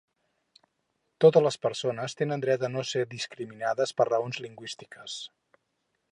[1.25, 5.19] Totes les persones tenen dret a no ésser discriminades per raons lingüístiques.